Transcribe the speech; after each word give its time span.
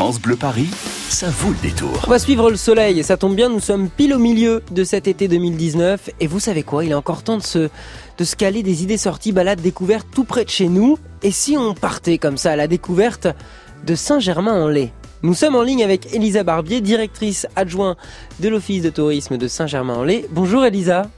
France 0.00 0.18
Bleu 0.18 0.36
Paris, 0.36 0.70
ça 1.10 1.28
vaut 1.28 1.50
le 1.50 1.58
détour. 1.60 1.92
On 2.06 2.10
va 2.10 2.18
suivre 2.18 2.50
le 2.50 2.56
soleil 2.56 2.98
et 2.98 3.02
ça 3.02 3.18
tombe 3.18 3.36
bien, 3.36 3.50
nous 3.50 3.60
sommes 3.60 3.90
pile 3.90 4.14
au 4.14 4.18
milieu 4.18 4.62
de 4.70 4.82
cet 4.82 5.06
été 5.06 5.28
2019 5.28 6.08
et 6.20 6.26
vous 6.26 6.40
savez 6.40 6.62
quoi, 6.62 6.86
il 6.86 6.92
est 6.92 6.94
encore 6.94 7.22
temps 7.22 7.36
de 7.36 7.42
se, 7.42 7.68
de 8.16 8.24
se 8.24 8.34
caler 8.34 8.62
des 8.62 8.82
idées 8.82 8.96
sorties, 8.96 9.32
balades, 9.32 9.60
découvertes 9.60 10.06
tout 10.10 10.24
près 10.24 10.46
de 10.46 10.48
chez 10.48 10.68
nous. 10.68 10.98
Et 11.22 11.30
si 11.30 11.58
on 11.58 11.74
partait 11.74 12.16
comme 12.16 12.38
ça 12.38 12.52
à 12.52 12.56
la 12.56 12.66
découverte 12.66 13.28
de 13.86 13.94
Saint-Germain-en-Laye? 13.94 14.90
Nous 15.22 15.34
sommes 15.34 15.54
en 15.54 15.62
ligne 15.62 15.84
avec 15.84 16.14
Elisa 16.14 16.44
Barbier, 16.44 16.80
directrice 16.80 17.46
adjointe 17.54 17.98
de 18.40 18.48
l'Office 18.48 18.80
de 18.80 18.88
tourisme 18.88 19.36
de 19.36 19.48
Saint-Germain-en-Laye. 19.48 20.24
Bonjour 20.30 20.64
Elisa. 20.64 21.10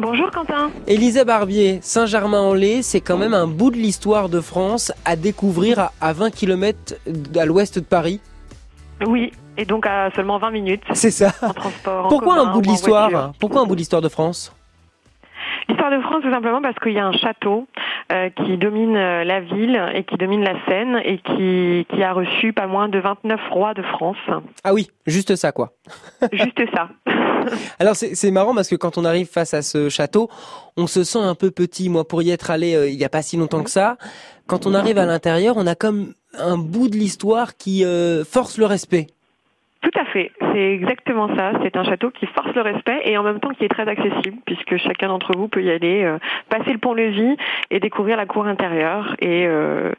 Bonjour 0.00 0.30
Quentin. 0.30 0.70
Elisa 0.86 1.24
Barbier, 1.24 1.78
Saint-Germain-en-Laye, 1.82 2.82
c'est 2.82 3.02
quand 3.02 3.18
même 3.18 3.34
un 3.34 3.46
bout 3.46 3.70
de 3.70 3.76
l'histoire 3.76 4.30
de 4.30 4.40
France 4.40 4.92
à 5.04 5.14
découvrir 5.14 5.90
à 6.00 6.14
20 6.14 6.30
km 6.30 6.94
à 7.36 7.44
l'ouest 7.44 7.78
de 7.78 7.84
Paris. 7.84 8.18
Oui, 9.06 9.30
et 9.58 9.66
donc 9.66 9.84
à 9.84 10.10
seulement 10.16 10.38
20 10.38 10.52
minutes. 10.52 10.82
C'est 10.94 11.10
ça. 11.10 11.34
En 11.42 11.52
transport. 11.52 12.08
Pourquoi 12.08 12.32
en 12.32 12.36
commun, 12.38 12.50
un 12.50 12.52
bout 12.54 12.62
de 12.62 12.68
l'histoire. 12.68 13.32
Pourquoi 13.38 13.60
un 13.60 13.66
bout 13.66 13.74
de 13.74 13.80
l'histoire 13.80 14.00
de 14.00 14.08
France? 14.08 14.54
L'histoire 15.70 15.92
de 15.92 16.02
France, 16.02 16.22
tout 16.22 16.32
simplement 16.32 16.60
parce 16.60 16.76
qu'il 16.80 16.92
y 16.92 16.98
a 16.98 17.06
un 17.06 17.12
château 17.12 17.68
euh, 18.10 18.28
qui 18.30 18.56
domine 18.56 18.96
euh, 18.96 19.22
la 19.22 19.38
ville 19.40 19.80
et 19.94 20.02
qui 20.02 20.16
domine 20.16 20.42
la 20.42 20.54
Seine 20.66 21.00
et 21.04 21.18
qui, 21.18 21.86
qui 21.88 22.02
a 22.02 22.12
reçu 22.12 22.52
pas 22.52 22.66
moins 22.66 22.88
de 22.88 22.98
29 22.98 23.40
rois 23.50 23.72
de 23.74 23.82
France. 23.82 24.16
Ah 24.64 24.74
oui, 24.74 24.88
juste 25.06 25.36
ça 25.36 25.52
quoi. 25.52 25.70
Juste 26.32 26.60
ça. 26.74 26.88
Alors 27.78 27.94
c'est 27.94 28.30
marrant 28.32 28.52
parce 28.52 28.68
que 28.68 28.74
quand 28.74 28.98
on 28.98 29.04
arrive 29.04 29.28
face 29.28 29.54
à 29.54 29.62
ce 29.62 29.88
château, 29.88 30.28
on 30.76 30.88
se 30.88 31.04
sent 31.04 31.20
un 31.20 31.36
peu 31.36 31.52
petit. 31.52 31.88
Moi, 31.88 32.06
pour 32.06 32.20
y 32.22 32.30
être 32.30 32.50
allé 32.50 32.74
euh, 32.74 32.88
il 32.88 32.96
y 32.96 33.04
a 33.04 33.08
pas 33.08 33.22
si 33.22 33.36
longtemps 33.36 33.62
que 33.62 33.70
ça, 33.70 33.96
quand 34.48 34.66
on 34.66 34.74
arrive 34.74 34.98
à 34.98 35.06
l'intérieur, 35.06 35.56
on 35.56 35.66
a 35.68 35.76
comme 35.76 36.14
un 36.36 36.58
bout 36.58 36.88
de 36.88 36.96
l'histoire 36.96 37.56
qui 37.56 37.84
euh, 37.84 38.24
force 38.24 38.58
le 38.58 38.66
respect. 38.66 39.06
Tout 39.82 39.98
à 39.98 40.04
fait, 40.04 40.30
c'est 40.52 40.74
exactement 40.74 41.34
ça. 41.34 41.52
C'est 41.62 41.74
un 41.74 41.84
château 41.84 42.10
qui 42.10 42.26
force 42.26 42.54
le 42.54 42.60
respect 42.60 43.00
et 43.06 43.16
en 43.16 43.22
même 43.22 43.40
temps 43.40 43.48
qui 43.50 43.64
est 43.64 43.68
très 43.68 43.88
accessible 43.88 44.36
puisque 44.44 44.76
chacun 44.76 45.08
d'entre 45.08 45.32
vous 45.34 45.48
peut 45.48 45.62
y 45.62 45.70
aller, 45.70 46.02
euh, 46.04 46.18
passer 46.50 46.72
le 46.72 46.78
pont-levis 46.78 47.36
et 47.70 47.80
découvrir 47.80 48.18
la 48.18 48.26
cour 48.26 48.46
intérieure 48.46 49.16
et, 49.20 49.46
euh, 49.46 49.92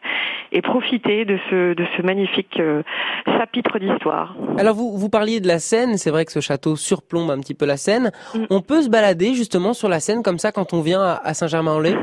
et 0.51 0.61
profiter 0.61 1.25
de 1.25 1.39
ce, 1.49 1.73
de 1.73 1.85
ce 1.97 2.03
magnifique 2.03 2.59
euh, 2.59 2.83
chapitre 3.25 3.79
d'histoire. 3.79 4.35
Alors 4.59 4.75
vous 4.75 4.97
vous 4.99 5.09
parliez 5.09 5.39
de 5.39 5.47
la 5.47 5.57
Seine, 5.57 5.97
c'est 5.97 6.11
vrai 6.11 6.25
que 6.25 6.31
ce 6.31 6.41
château 6.41 6.75
surplombe 6.75 7.31
un 7.31 7.39
petit 7.39 7.55
peu 7.55 7.65
la 7.65 7.77
Seine. 7.77 8.11
Mm. 8.35 8.39
On 8.51 8.61
peut 8.61 8.83
se 8.83 8.89
balader 8.89 9.33
justement 9.33 9.73
sur 9.73 9.89
la 9.89 9.99
Seine 9.99 10.21
comme 10.21 10.37
ça 10.37 10.51
quand 10.51 10.73
on 10.73 10.81
vient 10.81 11.01
à 11.01 11.33
Saint-Germain-en-Laye? 11.33 11.97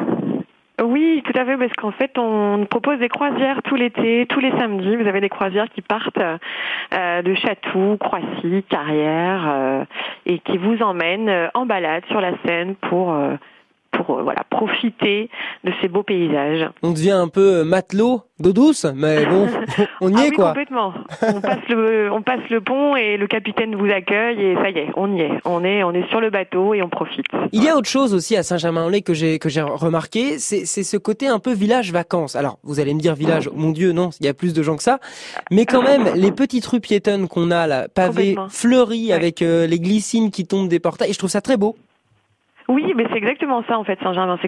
Oui, 0.80 1.22
tout 1.24 1.32
à 1.36 1.44
fait, 1.44 1.56
parce 1.56 1.72
qu'en 1.72 1.90
fait, 1.90 2.16
on 2.18 2.64
propose 2.70 3.00
des 3.00 3.08
croisières 3.08 3.62
tout 3.64 3.74
l'été, 3.74 4.26
tous 4.28 4.38
les 4.38 4.52
samedis. 4.52 4.94
Vous 4.94 5.08
avez 5.08 5.20
des 5.20 5.28
croisières 5.28 5.68
qui 5.70 5.82
partent 5.82 6.18
euh, 6.18 7.22
de 7.22 7.34
Chatou, 7.34 7.96
Croissy, 7.98 8.64
Carrière, 8.68 9.44
euh, 9.48 9.84
et 10.24 10.38
qui 10.38 10.56
vous 10.56 10.80
emmènent 10.80 11.28
euh, 11.28 11.48
en 11.54 11.66
balade 11.66 12.04
sur 12.10 12.20
la 12.20 12.32
Seine 12.46 12.76
pour 12.76 13.12
pour 13.98 14.18
euh, 14.18 14.22
voilà 14.22 14.44
profiter 14.50 15.28
de 15.64 15.72
ces 15.80 15.88
beaux 15.88 16.02
paysages. 16.02 16.68
On 16.82 16.92
devient 16.92 17.10
un 17.12 17.28
peu 17.28 17.58
euh, 17.58 17.64
matelot 17.64 18.22
d'eau 18.40 18.52
douce, 18.52 18.86
mais 18.94 19.26
bon, 19.26 19.48
on 20.00 20.10
y 20.10 20.14
ah 20.16 20.26
est 20.26 20.30
oui, 20.30 20.36
quoi. 20.36 20.48
complètement. 20.48 20.92
On 21.22 21.40
passe 21.40 21.68
le 21.68 22.10
on 22.12 22.22
passe 22.22 22.48
le 22.50 22.60
pont 22.60 22.94
et 22.96 23.16
le 23.16 23.26
capitaine 23.26 23.74
vous 23.74 23.90
accueille 23.90 24.40
et 24.40 24.54
ça 24.54 24.70
y 24.70 24.78
est, 24.78 24.88
on 24.96 25.14
y 25.16 25.20
est. 25.22 25.30
On 25.44 25.64
est 25.64 25.82
on 25.82 25.92
est 25.92 26.08
sur 26.08 26.20
le 26.20 26.30
bateau 26.30 26.74
et 26.74 26.82
on 26.82 26.88
profite. 26.88 27.26
Il 27.52 27.62
y 27.64 27.68
a 27.68 27.76
autre 27.76 27.88
chose 27.88 28.14
aussi 28.14 28.36
à 28.36 28.42
Saint-Germain-en-Laye 28.42 29.02
que 29.02 29.14
j'ai 29.14 29.38
que 29.38 29.48
j'ai 29.48 29.62
remarqué, 29.62 30.38
c'est 30.38 30.64
c'est 30.66 30.84
ce 30.84 30.96
côté 30.96 31.26
un 31.26 31.38
peu 31.40 31.52
village 31.52 31.92
vacances. 31.92 32.36
Alors 32.36 32.58
vous 32.62 32.80
allez 32.80 32.94
me 32.94 33.00
dire 33.00 33.14
village, 33.14 33.50
mon 33.54 33.70
Dieu, 33.70 33.92
non, 33.92 34.10
il 34.20 34.26
y 34.26 34.28
a 34.28 34.34
plus 34.34 34.54
de 34.54 34.62
gens 34.62 34.76
que 34.76 34.82
ça, 34.82 34.98
mais 35.50 35.66
quand 35.66 35.82
même 35.82 36.08
les 36.14 36.30
petites 36.32 36.66
rues 36.66 36.80
piétonnes 36.80 37.28
qu'on 37.28 37.50
a 37.50 37.66
là, 37.66 37.88
pavées, 37.88 38.36
fleuries 38.48 39.08
Ouais. 39.08 39.12
avec 39.12 39.42
euh, 39.42 39.66
les 39.66 39.78
glycines 39.80 40.30
qui 40.30 40.46
tombent 40.46 40.68
des 40.68 40.80
portails, 40.80 41.12
je 41.12 41.18
trouve 41.18 41.30
ça 41.30 41.40
très 41.40 41.56
beau. 41.56 41.76
Oui, 42.70 42.92
mais 42.94 43.06
c'est 43.10 43.16
exactement 43.16 43.64
ça 43.66 43.78
en 43.78 43.84
fait 43.84 43.98
Saint-Germain. 44.02 44.38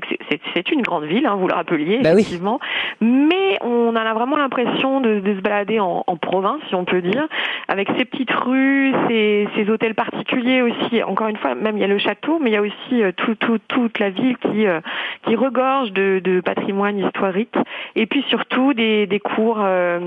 C'est 0.55 0.71
une 0.71 0.83
grande 0.83 1.05
ville, 1.05 1.25
hein, 1.27 1.37
vous 1.37 1.49
le 1.49 1.55
rappeliez 1.55 1.99
Bah 2.03 2.11
oui. 2.15 2.21
effectivement. 2.21 2.61
Mais 3.01 3.59
on 3.63 3.97
a 3.97 4.13
vraiment 4.13 4.37
l'impression 4.37 5.01
de, 5.01 5.21
de 5.21 5.35
se 5.37 5.41
balader 5.41 5.81
en, 5.81 6.05
en 6.07 6.17
province, 6.17 6.61
si 6.69 6.75
on 6.75 6.85
peut 6.85 7.01
dire, 7.01 7.27
avec 7.69 7.89
ces 7.97 8.05
petites 8.05 8.31
rues, 8.33 8.93
ces, 9.09 9.49
ces 9.57 9.71
hôtels 9.71 9.95
particuliers 9.95 10.61
aussi. 10.61 11.03
Encore 11.03 11.29
une 11.29 11.39
fois, 11.39 11.55
même 11.55 11.79
il 11.79 11.81
y 11.81 11.85
a 11.85 11.89
le 11.89 11.97
château, 11.99 12.39
mais 12.41 12.51
il 12.51 12.53
y 12.53 12.57
a 12.57 12.61
aussi 12.63 13.03
euh, 13.03 13.13
tout, 13.17 13.35
tout, 13.37 13.59
toute 13.69 13.99
la 13.99 14.11
ville 14.11 14.37
qui 14.37 14.67
euh, 14.67 14.81
qui 15.27 15.35
regorge 15.35 15.93
de, 15.93 16.21
de 16.23 16.41
patrimoine 16.43 16.99
historique. 16.99 17.55
Et 17.97 18.05
puis 18.07 18.23
surtout 18.29 18.75
des, 18.75 19.07
des 19.07 19.21
cours 19.21 19.61
euh, 19.61 19.99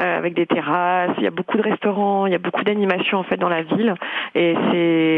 euh, 0.00 0.18
avec 0.18 0.34
des 0.34 0.46
terrasses. 0.46 1.10
Il 1.18 1.24
y 1.24 1.26
a 1.26 1.30
beaucoup 1.32 1.56
de 1.56 1.62
restaurants, 1.62 2.26
il 2.26 2.32
y 2.32 2.36
a 2.36 2.38
beaucoup 2.38 2.62
d'animations 2.62 3.18
en 3.18 3.24
fait 3.24 3.38
dans 3.38 3.48
la 3.48 3.62
ville. 3.62 3.94
Et 4.36 4.54
c'est 4.70 4.76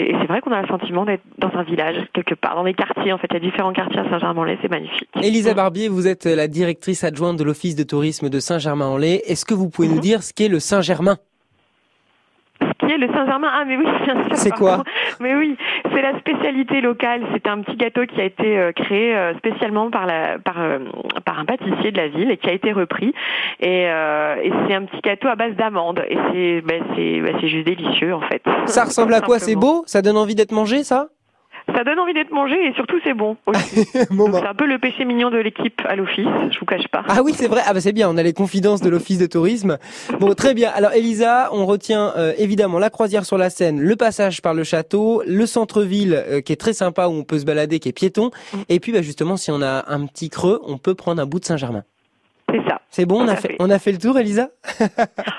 et 0.08 0.16
c'est 0.20 0.26
vrai 0.26 0.40
qu'on 0.40 0.52
a 0.52 0.62
le 0.62 0.68
sentiment 0.68 1.04
d'être 1.04 1.22
dans 1.36 1.50
un 1.54 1.62
village 1.62 1.96
quelque 2.14 2.34
part, 2.34 2.37
dans 2.42 2.64
des 2.64 2.74
quartiers. 2.74 3.12
En 3.12 3.18
fait, 3.18 3.26
il 3.30 3.34
y 3.34 3.36
a 3.36 3.40
différents 3.40 3.72
quartiers 3.72 4.00
à 4.00 4.08
Saint-Germain-en-Laye, 4.10 4.58
c'est 4.62 4.70
magnifique. 4.70 5.08
Elisa 5.22 5.54
Barbier, 5.54 5.88
vous 5.88 6.06
êtes 6.06 6.24
la 6.26 6.48
directrice 6.48 7.04
adjointe 7.04 7.36
de 7.38 7.44
l'Office 7.44 7.76
de 7.76 7.82
tourisme 7.84 8.28
de 8.28 8.40
Saint-Germain-en-Laye. 8.40 9.22
Est-ce 9.26 9.44
que 9.44 9.54
vous 9.54 9.68
pouvez 9.68 9.88
nous 9.88 9.94
Mhm. 9.96 10.00
dire 10.00 10.22
ce 10.22 10.32
qu'est 10.32 10.48
le 10.48 10.60
Saint-Germain? 10.60 11.16
Le 12.82 13.06
Saint-Germain, 13.12 13.48
ah 13.52 13.64
mais 13.66 13.76
oui, 13.76 13.84
bien 14.04 14.24
sûr. 14.24 14.36
C'est 14.36 14.50
quoi? 14.50 14.82
Mais 15.20 15.34
oui, 15.36 15.56
c'est 15.92 16.00
la 16.02 16.18
spécialité 16.18 16.80
locale. 16.80 17.20
C'est 17.32 17.46
un 17.46 17.60
petit 17.60 17.76
gâteau 17.76 18.06
qui 18.06 18.18
a 18.20 18.24
été 18.24 18.58
euh, 18.58 18.72
créé 18.72 19.14
euh, 19.14 19.36
spécialement 19.36 19.90
par 19.90 20.06
la 20.06 20.38
par 20.38 20.56
euh, 20.58 20.78
par 21.24 21.38
un 21.38 21.44
pâtissier 21.44 21.92
de 21.92 21.96
la 21.98 22.08
ville 22.08 22.30
et 22.30 22.38
qui 22.38 22.48
a 22.48 22.52
été 22.52 22.72
repris. 22.72 23.12
Et, 23.60 23.84
euh, 23.88 24.36
et 24.42 24.50
c'est 24.66 24.74
un 24.74 24.84
petit 24.86 25.00
gâteau 25.02 25.28
à 25.28 25.36
base 25.36 25.54
d'amandes. 25.54 26.02
Et 26.08 26.16
c'est 26.32 26.60
ben, 26.62 26.82
c'est 26.96 27.48
juste 27.48 27.66
délicieux 27.66 28.14
en 28.14 28.22
fait. 28.22 28.42
Ça 28.66 28.84
ressemble 28.84 29.12
à 29.14 29.20
quoi? 29.20 29.38
C'est 29.38 29.54
beau? 29.54 29.84
Ça 29.86 30.00
donne 30.02 30.16
envie 30.16 30.34
d'être 30.34 30.52
mangé, 30.52 30.82
ça? 30.82 31.08
Ça 31.78 31.84
donne 31.84 32.00
envie 32.00 32.12
d'être 32.12 32.32
mangé 32.32 32.56
et 32.56 32.72
surtout 32.74 32.96
c'est 33.04 33.14
bon. 33.14 33.36
bah. 33.46 33.52
C'est 33.72 34.46
un 34.48 34.54
peu 34.54 34.66
le 34.66 34.80
péché 34.80 35.04
mignon 35.04 35.30
de 35.30 35.38
l'équipe 35.38 35.80
à 35.84 35.94
l'office. 35.94 36.26
Je 36.50 36.58
vous 36.58 36.66
cache 36.66 36.88
pas. 36.88 37.04
Ah 37.06 37.22
oui, 37.22 37.32
c'est 37.36 37.46
vrai. 37.46 37.62
Ah 37.64 37.72
bah 37.72 37.80
c'est 37.80 37.92
bien, 37.92 38.10
on 38.10 38.16
a 38.16 38.22
les 38.24 38.32
confidences 38.32 38.80
de 38.80 38.88
l'Office 38.88 39.18
de 39.18 39.26
tourisme. 39.26 39.78
Bon, 40.18 40.34
très 40.34 40.54
bien. 40.54 40.72
Alors 40.74 40.90
Elisa, 40.90 41.50
on 41.52 41.66
retient 41.66 42.14
euh, 42.16 42.32
évidemment 42.36 42.80
la 42.80 42.90
croisière 42.90 43.24
sur 43.24 43.38
la 43.38 43.48
Seine, 43.48 43.80
le 43.80 43.94
passage 43.94 44.42
par 44.42 44.54
le 44.54 44.64
château, 44.64 45.22
le 45.24 45.46
centre-ville 45.46 46.20
euh, 46.28 46.40
qui 46.40 46.52
est 46.52 46.56
très 46.56 46.72
sympa 46.72 47.06
où 47.06 47.12
on 47.12 47.22
peut 47.22 47.38
se 47.38 47.44
balader, 47.44 47.78
qui 47.78 47.88
est 47.88 47.92
piéton. 47.92 48.32
Mm. 48.52 48.56
Et 48.70 48.80
puis 48.80 48.90
bah, 48.90 49.02
justement, 49.02 49.36
si 49.36 49.52
on 49.52 49.62
a 49.62 49.84
un 49.86 50.04
petit 50.06 50.30
creux, 50.30 50.60
on 50.66 50.78
peut 50.78 50.96
prendre 50.96 51.22
un 51.22 51.26
bout 51.26 51.38
de 51.38 51.44
Saint-Germain. 51.44 51.84
C'est 52.50 52.66
ça. 52.68 52.80
C'est 52.90 53.04
bon, 53.06 53.22
on 53.24 53.28
a 53.28 53.36
fait, 53.36 53.48
fait. 53.48 53.56
on 53.60 53.68
a 53.70 53.78
fait 53.78 53.92
le 53.92 53.98
tour, 53.98 54.18
Elisa? 54.18 54.48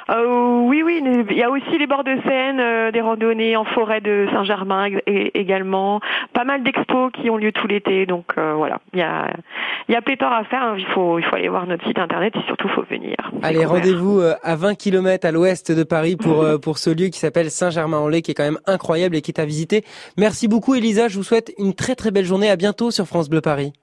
Euh, 0.09 0.61
oui, 0.67 0.83
oui, 0.83 1.01
il 1.29 1.37
y 1.37 1.43
a 1.43 1.49
aussi 1.49 1.77
les 1.77 1.87
bords 1.87 2.03
de 2.03 2.15
Seine, 2.23 2.59
euh, 2.59 2.91
des 2.91 3.01
randonnées 3.01 3.55
en 3.55 3.65
forêt 3.65 4.01
de 4.01 4.27
Saint-Germain 4.31 4.87
et- 5.07 5.39
également. 5.39 5.99
Pas 6.33 6.43
mal 6.43 6.63
d'expos 6.63 7.11
qui 7.13 7.29
ont 7.29 7.37
lieu 7.37 7.51
tout 7.51 7.67
l'été, 7.67 8.05
donc 8.05 8.25
euh, 8.37 8.53
voilà. 8.55 8.79
Il 8.93 8.99
y 8.99 9.01
a, 9.01 9.33
il 9.87 9.93
y 9.93 9.95
a 9.95 10.01
pléthore 10.01 10.31
à 10.31 10.43
faire. 10.43 10.61
hein. 10.61 10.75
Il 10.77 10.85
faut, 10.87 11.17
il 11.19 11.25
faut 11.25 11.35
aller 11.35 11.49
voir 11.49 11.65
notre 11.67 11.85
site 11.87 11.99
internet 11.99 12.33
et 12.35 12.41
surtout 12.47 12.67
faut 12.69 12.83
venir. 12.89 13.15
Allez, 13.41 13.65
rendez-vous 13.65 14.19
euh, 14.19 14.35
à 14.43 14.55
20 14.55 14.75
km 14.75 15.25
à 15.27 15.31
l'ouest 15.31 15.71
de 15.71 15.83
Paris 15.83 16.15
pour 16.15 16.41
euh, 16.43 16.57
pour 16.57 16.77
ce 16.77 16.89
lieu 16.89 17.07
qui 17.07 17.19
s'appelle 17.19 17.49
Saint-Germain-en-Laye, 17.49 18.21
qui 18.21 18.31
est 18.31 18.35
quand 18.35 18.43
même 18.43 18.59
incroyable 18.67 19.15
et 19.15 19.21
qui 19.21 19.31
est 19.31 19.39
à 19.39 19.45
visiter. 19.45 19.83
Merci 20.17 20.47
beaucoup, 20.47 20.75
Elisa. 20.75 21.07
Je 21.07 21.17
vous 21.17 21.23
souhaite 21.23 21.51
une 21.57 21.73
très 21.73 21.95
très 21.95 22.11
belle 22.11 22.25
journée. 22.25 22.49
À 22.49 22.55
bientôt 22.55 22.91
sur 22.91 23.05
France 23.05 23.29
Bleu 23.29 23.41
Paris. 23.41 23.73